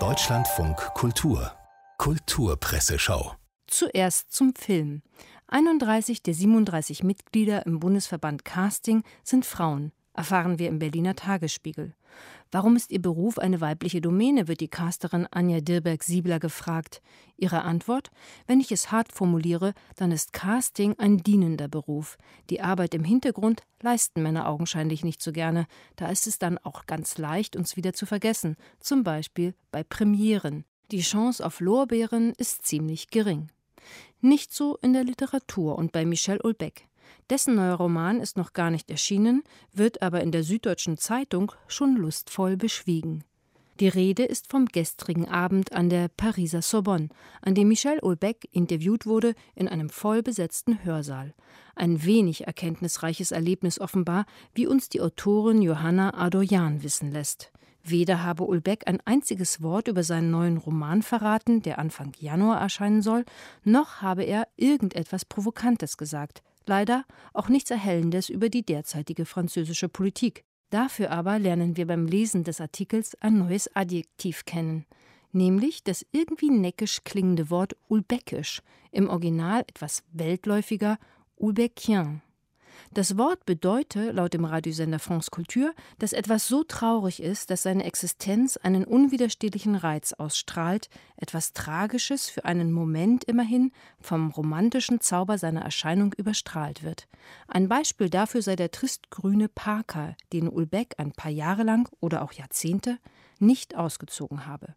Deutschlandfunk 0.00 0.76
Kultur. 0.94 1.52
Kulturpresseschau. 1.98 3.36
Zuerst 3.68 4.32
zum 4.32 4.52
Film. 4.56 5.02
31 5.46 6.20
der 6.24 6.34
37 6.34 7.04
Mitglieder 7.04 7.64
im 7.66 7.78
Bundesverband 7.78 8.44
Casting 8.44 9.04
sind 9.22 9.46
Frauen, 9.46 9.92
erfahren 10.14 10.58
wir 10.58 10.68
im 10.68 10.78
Berliner 10.78 11.14
Tagesspiegel. 11.14 11.94
Warum 12.50 12.76
ist 12.76 12.92
ihr 12.92 13.02
Beruf 13.02 13.38
eine 13.38 13.60
weibliche 13.60 14.00
Domäne, 14.00 14.46
wird 14.46 14.60
die 14.60 14.68
Casterin 14.68 15.26
Anja 15.30 15.60
Dirberg-Siebler 15.60 16.38
gefragt. 16.38 17.02
Ihre 17.36 17.62
Antwort: 17.62 18.10
Wenn 18.46 18.60
ich 18.60 18.70
es 18.70 18.92
hart 18.92 19.12
formuliere, 19.12 19.74
dann 19.96 20.12
ist 20.12 20.32
Casting 20.32 20.94
ein 20.98 21.18
dienender 21.18 21.66
Beruf. 21.66 22.16
Die 22.50 22.60
Arbeit 22.60 22.94
im 22.94 23.02
Hintergrund 23.02 23.64
leisten 23.82 24.22
Männer 24.22 24.48
augenscheinlich 24.48 25.04
nicht 25.04 25.20
so 25.20 25.32
gerne. 25.32 25.66
Da 25.96 26.08
ist 26.08 26.28
es 26.28 26.38
dann 26.38 26.58
auch 26.58 26.86
ganz 26.86 27.18
leicht, 27.18 27.56
uns 27.56 27.76
wieder 27.76 27.92
zu 27.92 28.06
vergessen, 28.06 28.56
zum 28.78 29.02
Beispiel 29.02 29.54
bei 29.72 29.82
Premieren. 29.82 30.64
Die 30.92 31.00
Chance 31.00 31.44
auf 31.44 31.58
Lorbeeren 31.58 32.34
ist 32.36 32.64
ziemlich 32.64 33.08
gering. 33.08 33.48
Nicht 34.20 34.54
so 34.54 34.78
in 34.80 34.92
der 34.92 35.04
Literatur 35.04 35.76
und 35.76 35.92
bei 35.92 36.04
Michel 36.04 36.40
Ulbeck. 36.40 36.86
Dessen 37.30 37.54
neuer 37.54 37.76
Roman 37.76 38.20
ist 38.20 38.36
noch 38.36 38.52
gar 38.52 38.70
nicht 38.70 38.90
erschienen, 38.90 39.42
wird 39.72 40.02
aber 40.02 40.20
in 40.20 40.32
der 40.32 40.42
Süddeutschen 40.42 40.98
Zeitung 40.98 41.52
schon 41.66 41.96
lustvoll 41.96 42.56
beschwiegen. 42.56 43.24
Die 43.80 43.88
Rede 43.88 44.24
ist 44.24 44.48
vom 44.48 44.66
gestrigen 44.66 45.26
Abend 45.28 45.72
an 45.72 45.88
der 45.88 46.06
Pariser 46.06 46.62
Sorbonne, 46.62 47.08
an 47.42 47.56
dem 47.56 47.66
Michel 47.66 47.98
Houellebecq 48.00 48.48
interviewt 48.52 49.04
wurde 49.04 49.34
in 49.56 49.66
einem 49.66 49.88
vollbesetzten 49.88 50.84
Hörsaal. 50.84 51.34
Ein 51.74 52.04
wenig 52.04 52.46
erkenntnisreiches 52.46 53.32
Erlebnis 53.32 53.80
offenbar, 53.80 54.26
wie 54.54 54.68
uns 54.68 54.90
die 54.90 55.00
Autorin 55.00 55.60
Johanna 55.60 56.14
Adoyan 56.14 56.84
wissen 56.84 57.10
lässt. 57.10 57.50
Weder 57.82 58.22
habe 58.22 58.44
Ulbeck 58.44 58.84
ein 58.86 59.00
einziges 59.04 59.60
Wort 59.60 59.88
über 59.88 60.04
seinen 60.04 60.30
neuen 60.30 60.56
Roman 60.56 61.02
verraten, 61.02 61.60
der 61.60 61.80
Anfang 61.80 62.12
Januar 62.18 62.60
erscheinen 62.60 63.02
soll, 63.02 63.24
noch 63.64 64.00
habe 64.02 64.22
er 64.22 64.46
irgendetwas 64.56 65.24
Provokantes 65.24 65.96
gesagt 65.96 66.44
leider 66.68 67.04
auch 67.32 67.48
nichts 67.48 67.70
Erhellendes 67.70 68.28
über 68.28 68.48
die 68.48 68.64
derzeitige 68.64 69.24
französische 69.24 69.88
Politik. 69.88 70.44
Dafür 70.70 71.12
aber 71.12 71.38
lernen 71.38 71.76
wir 71.76 71.86
beim 71.86 72.06
Lesen 72.06 72.42
des 72.42 72.60
Artikels 72.60 73.14
ein 73.20 73.38
neues 73.38 73.74
Adjektiv 73.76 74.44
kennen, 74.44 74.86
nämlich 75.30 75.84
das 75.84 76.04
irgendwie 76.10 76.50
neckisch 76.50 77.04
klingende 77.04 77.48
Wort 77.48 77.76
ulbeckisch, 77.88 78.60
im 78.90 79.08
Original 79.08 79.60
etwas 79.68 80.02
weltläufiger 80.10 80.98
ulbeckien. 81.36 82.22
Das 82.94 83.18
Wort 83.18 83.44
bedeute, 83.44 84.12
laut 84.12 84.34
dem 84.34 84.44
Radiosender 84.44 85.00
France 85.00 85.28
Culture, 85.28 85.74
dass 85.98 86.12
etwas 86.12 86.46
so 86.46 86.62
traurig 86.62 87.20
ist, 87.20 87.50
dass 87.50 87.64
seine 87.64 87.82
Existenz 87.82 88.56
einen 88.56 88.84
unwiderstehlichen 88.84 89.74
Reiz 89.74 90.12
ausstrahlt, 90.12 90.88
etwas 91.16 91.52
Tragisches 91.54 92.30
für 92.30 92.44
einen 92.44 92.70
Moment 92.70 93.24
immerhin 93.24 93.72
vom 94.00 94.30
romantischen 94.30 95.00
Zauber 95.00 95.38
seiner 95.38 95.62
Erscheinung 95.62 96.12
überstrahlt 96.16 96.84
wird. 96.84 97.08
Ein 97.48 97.68
Beispiel 97.68 98.10
dafür 98.10 98.42
sei 98.42 98.54
der 98.54 98.70
tristgrüne 98.70 99.48
Parker, 99.48 100.14
den 100.32 100.48
Ulbeck 100.48 100.94
ein 100.98 101.10
paar 101.10 101.32
Jahre 101.32 101.64
lang 101.64 101.88
oder 101.98 102.22
auch 102.22 102.32
Jahrzehnte 102.32 102.98
nicht 103.40 103.74
ausgezogen 103.74 104.46
habe. 104.46 104.76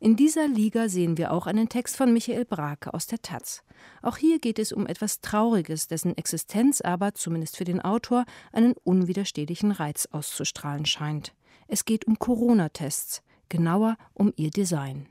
In 0.00 0.16
dieser 0.16 0.48
Liga 0.48 0.88
sehen 0.88 1.18
wir 1.18 1.32
auch 1.32 1.46
einen 1.46 1.68
Text 1.68 1.96
von 1.96 2.12
Michael 2.12 2.44
Brake 2.44 2.92
aus 2.92 3.06
der 3.06 3.22
Taz. 3.22 3.62
Auch 4.02 4.16
hier 4.16 4.38
geht 4.38 4.58
es 4.58 4.72
um 4.72 4.86
etwas 4.86 5.20
Trauriges, 5.20 5.88
dessen 5.88 6.16
Existenz 6.16 6.80
aber, 6.80 7.14
zumindest 7.14 7.56
für 7.56 7.64
den 7.64 7.80
Autor, 7.80 8.24
einen 8.52 8.74
unwiderstehlichen 8.84 9.72
Reiz 9.72 10.08
auszustrahlen 10.12 10.86
scheint. 10.86 11.34
Es 11.68 11.84
geht 11.84 12.06
um 12.06 12.18
Corona-Tests, 12.18 13.22
genauer 13.48 13.96
um 14.14 14.32
ihr 14.36 14.50
Design. 14.50 15.08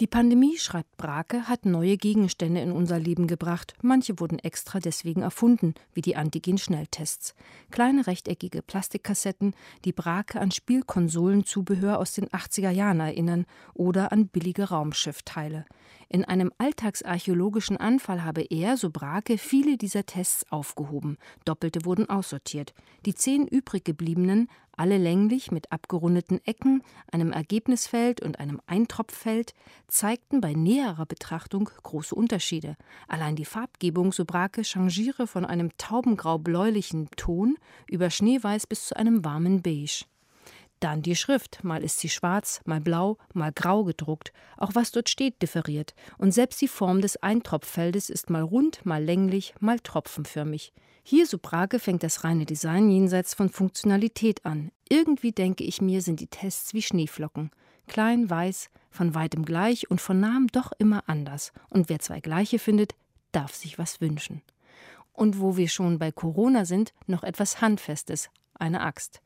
Die 0.00 0.08
Pandemie, 0.08 0.58
schreibt 0.58 0.96
Brake, 0.96 1.46
hat 1.48 1.66
neue 1.66 1.96
Gegenstände 1.96 2.60
in 2.60 2.72
unser 2.72 2.98
Leben 2.98 3.28
gebracht. 3.28 3.74
Manche 3.80 4.18
wurden 4.18 4.40
extra 4.40 4.80
deswegen 4.80 5.22
erfunden, 5.22 5.74
wie 5.92 6.00
die 6.00 6.16
Antigen-Schnelltests. 6.16 7.36
Kleine 7.70 8.04
rechteckige 8.08 8.60
Plastikkassetten, 8.60 9.54
die 9.84 9.92
Brake 9.92 10.40
an 10.40 10.50
Spielkonsolenzubehör 10.50 12.00
aus 12.00 12.12
den 12.12 12.26
80er 12.26 12.70
Jahren 12.70 12.98
erinnern 12.98 13.46
oder 13.72 14.10
an 14.10 14.26
billige 14.26 14.64
Raumschiffteile. 14.70 15.64
In 16.14 16.24
einem 16.24 16.52
alltagsarchäologischen 16.58 17.76
Anfall 17.76 18.22
habe 18.22 18.42
er, 18.42 18.76
so 18.76 18.90
Brake, 18.90 19.36
viele 19.36 19.76
dieser 19.76 20.06
Tests 20.06 20.46
aufgehoben. 20.48 21.18
Doppelte 21.44 21.84
wurden 21.84 22.08
aussortiert. 22.08 22.72
Die 23.04 23.16
zehn 23.16 23.48
übrig 23.48 23.82
gebliebenen 23.82 24.48
alle 24.76 24.96
länglich 24.96 25.50
mit 25.50 25.72
abgerundeten 25.72 26.40
Ecken, 26.44 26.84
einem 27.10 27.32
Ergebnisfeld 27.32 28.20
und 28.20 28.38
einem 28.38 28.60
Eintropffeld, 28.66 29.54
zeigten 29.88 30.40
bei 30.40 30.52
näherer 30.52 31.04
Betrachtung 31.04 31.68
große 31.82 32.14
Unterschiede. 32.14 32.76
Allein 33.08 33.34
die 33.34 33.44
Farbgebung, 33.44 34.12
so 34.12 34.24
Brake, 34.24 34.62
changiere 34.62 35.26
von 35.26 35.44
einem 35.44 35.76
taubengrau-bläulichen 35.78 37.08
Ton 37.16 37.56
über 37.90 38.08
Schneeweiß 38.10 38.68
bis 38.68 38.86
zu 38.86 38.96
einem 38.96 39.24
warmen 39.24 39.62
Beige. 39.62 40.04
Dann 40.84 41.00
die 41.00 41.16
Schrift, 41.16 41.64
mal 41.64 41.82
ist 41.82 42.00
sie 42.00 42.10
schwarz, 42.10 42.60
mal 42.66 42.78
blau, 42.78 43.16
mal 43.32 43.52
grau 43.54 43.84
gedruckt. 43.84 44.34
Auch 44.58 44.74
was 44.74 44.90
dort 44.90 45.08
steht, 45.08 45.40
differiert. 45.40 45.94
Und 46.18 46.32
selbst 46.32 46.60
die 46.60 46.68
Form 46.68 47.00
des 47.00 47.16
Eintropffeldes 47.16 48.10
ist 48.10 48.28
mal 48.28 48.42
rund, 48.42 48.84
mal 48.84 49.02
länglich, 49.02 49.54
mal 49.60 49.80
tropfenförmig. 49.80 50.74
Hier, 51.02 51.26
so 51.26 51.38
Brage, 51.38 51.78
fängt 51.78 52.02
das 52.02 52.22
reine 52.22 52.44
Design 52.44 52.90
jenseits 52.90 53.32
von 53.32 53.48
Funktionalität 53.48 54.44
an. 54.44 54.72
Irgendwie 54.86 55.32
denke 55.32 55.64
ich 55.64 55.80
mir, 55.80 56.02
sind 56.02 56.20
die 56.20 56.26
Tests 56.26 56.74
wie 56.74 56.82
Schneeflocken. 56.82 57.50
Klein, 57.86 58.28
weiß, 58.28 58.68
von 58.90 59.14
weitem 59.14 59.46
gleich 59.46 59.90
und 59.90 60.02
von 60.02 60.20
nahem 60.20 60.48
doch 60.48 60.70
immer 60.78 61.04
anders. 61.06 61.54
Und 61.70 61.88
wer 61.88 62.00
zwei 62.00 62.20
gleiche 62.20 62.58
findet, 62.58 62.94
darf 63.32 63.54
sich 63.54 63.78
was 63.78 64.02
wünschen. 64.02 64.42
Und 65.14 65.40
wo 65.40 65.56
wir 65.56 65.70
schon 65.70 65.98
bei 65.98 66.12
Corona 66.12 66.66
sind, 66.66 66.92
noch 67.06 67.22
etwas 67.22 67.62
Handfestes, 67.62 68.28
eine 68.52 68.82
Axt. 68.82 69.22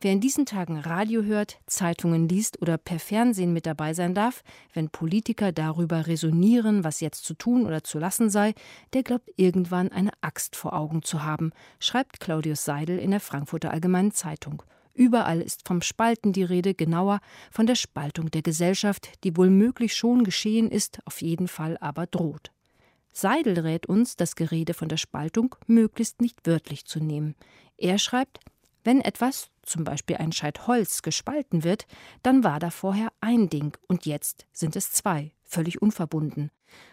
Wer 0.00 0.12
in 0.12 0.20
diesen 0.20 0.46
Tagen 0.46 0.78
Radio 0.78 1.24
hört, 1.24 1.58
Zeitungen 1.66 2.28
liest 2.28 2.62
oder 2.62 2.78
per 2.78 3.00
Fernsehen 3.00 3.52
mit 3.52 3.66
dabei 3.66 3.94
sein 3.94 4.14
darf, 4.14 4.44
wenn 4.72 4.90
Politiker 4.90 5.50
darüber 5.50 6.06
resonieren, 6.06 6.84
was 6.84 7.00
jetzt 7.00 7.24
zu 7.24 7.34
tun 7.34 7.66
oder 7.66 7.82
zu 7.82 7.98
lassen 7.98 8.30
sei, 8.30 8.54
der 8.92 9.02
glaubt 9.02 9.28
irgendwann 9.34 9.90
eine 9.90 10.12
Axt 10.20 10.54
vor 10.54 10.72
Augen 10.74 11.02
zu 11.02 11.24
haben, 11.24 11.50
schreibt 11.80 12.20
Claudius 12.20 12.64
Seidel 12.64 13.00
in 13.00 13.10
der 13.10 13.18
Frankfurter 13.18 13.72
Allgemeinen 13.72 14.12
Zeitung. 14.12 14.62
Überall 14.94 15.40
ist 15.40 15.66
vom 15.66 15.82
Spalten 15.82 16.32
die 16.32 16.44
Rede, 16.44 16.74
genauer 16.74 17.18
von 17.50 17.66
der 17.66 17.74
Spaltung 17.74 18.30
der 18.30 18.42
Gesellschaft, 18.42 19.24
die 19.24 19.36
wohl 19.36 19.50
möglich 19.50 19.96
schon 19.96 20.22
geschehen 20.22 20.70
ist, 20.70 21.00
auf 21.06 21.22
jeden 21.22 21.48
Fall 21.48 21.76
aber 21.80 22.06
droht. 22.06 22.52
Seidel 23.12 23.58
rät 23.58 23.86
uns, 23.86 24.14
das 24.14 24.36
Gerede 24.36 24.74
von 24.74 24.88
der 24.88 24.96
Spaltung 24.96 25.56
möglichst 25.66 26.20
nicht 26.20 26.46
wörtlich 26.46 26.84
zu 26.84 27.00
nehmen. 27.00 27.34
Er 27.76 27.98
schreibt, 27.98 28.38
wenn 28.84 29.00
etwas, 29.00 29.50
zum 29.68 29.84
Beispiel 29.84 30.16
ein 30.16 30.32
Scheit 30.32 30.66
Holz, 30.66 31.02
gespalten 31.02 31.64
wird, 31.64 31.86
dann 32.22 32.44
war 32.44 32.58
da 32.58 32.70
vorher 32.70 33.08
ein 33.20 33.48
Ding 33.48 33.76
und 33.86 34.06
jetzt 34.06 34.46
sind 34.52 34.76
es 34.76 34.92
zwei, 34.92 35.32
völlig 35.44 35.80
unverbunden. 35.80 36.50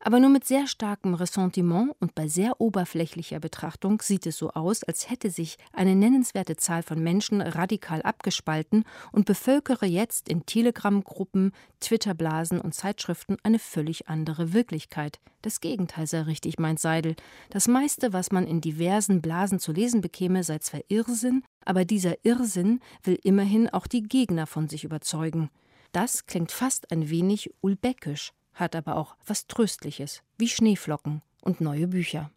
Aber 0.00 0.20
nur 0.20 0.30
mit 0.30 0.44
sehr 0.44 0.68
starkem 0.68 1.14
Ressentiment 1.14 1.92
und 1.98 2.14
bei 2.14 2.28
sehr 2.28 2.60
oberflächlicher 2.60 3.40
Betrachtung 3.40 4.00
sieht 4.00 4.26
es 4.26 4.36
so 4.36 4.50
aus, 4.50 4.84
als 4.84 5.10
hätte 5.10 5.30
sich 5.30 5.56
eine 5.72 5.96
nennenswerte 5.96 6.56
Zahl 6.56 6.82
von 6.82 7.02
Menschen 7.02 7.40
radikal 7.40 8.02
abgespalten 8.02 8.84
und 9.10 9.24
bevölkere 9.24 9.86
jetzt 9.86 10.28
in 10.28 10.46
Telegram-Gruppen, 10.46 11.52
Twitter-Blasen 11.80 12.60
und 12.60 12.74
Zeitschriften 12.74 13.36
eine 13.42 13.58
völlig 13.58 14.08
andere 14.08 14.52
Wirklichkeit. 14.52 15.18
Das 15.42 15.60
Gegenteil 15.60 16.06
sei 16.06 16.22
richtig, 16.22 16.58
meint 16.58 16.78
Seidel. 16.78 17.16
Das 17.50 17.66
meiste, 17.66 18.12
was 18.12 18.30
man 18.30 18.46
in 18.46 18.60
diversen 18.60 19.20
Blasen 19.20 19.58
zu 19.58 19.72
lesen 19.72 20.02
bekäme, 20.02 20.44
sei 20.44 20.58
zwar 20.58 20.82
Irrsinn, 20.88 21.42
aber 21.64 21.84
dieser 21.84 22.24
Irrsinn 22.24 22.80
will 23.02 23.18
immerhin 23.24 23.68
auch 23.70 23.86
die 23.86 24.02
Gegner 24.02 24.46
von 24.46 24.68
sich 24.68 24.84
überzeugen. 24.84 25.50
Das 25.92 26.26
klingt 26.26 26.52
fast 26.52 26.92
ein 26.92 27.10
wenig 27.10 27.50
ulbeckisch, 27.60 28.32
hat 28.56 28.74
aber 28.74 28.96
auch 28.96 29.14
was 29.24 29.46
Tröstliches, 29.46 30.22
wie 30.36 30.48
Schneeflocken 30.48 31.22
und 31.42 31.60
neue 31.60 31.86
Bücher. 31.86 32.30